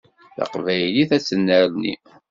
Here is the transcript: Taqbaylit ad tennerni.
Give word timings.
Taqbaylit 0.35 1.11
ad 1.17 1.23
tennerni. 1.27 1.93